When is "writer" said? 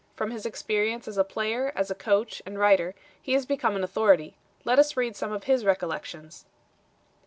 2.57-2.95